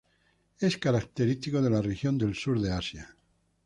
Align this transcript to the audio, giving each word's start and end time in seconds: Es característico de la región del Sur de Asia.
Es 0.59 0.77
característico 0.79 1.61
de 1.61 1.69
la 1.69 1.79
región 1.79 2.17
del 2.17 2.33
Sur 2.33 2.59
de 2.59 2.71
Asia. 2.71 3.15